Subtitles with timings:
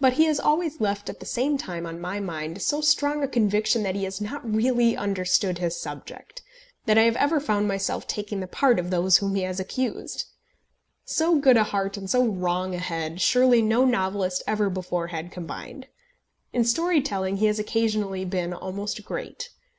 [0.00, 3.26] But he has always left at the same time on my mind so strong a
[3.26, 6.42] conviction that he has not really understood his subject,
[6.84, 10.26] that I have ever found myself taking the part of those whom he has accused.
[11.06, 15.32] So good a heart, and so wrong a head, surely no novelist ever before had
[15.32, 15.86] combined!
[16.52, 19.48] In story telling he has occasionally been almost great.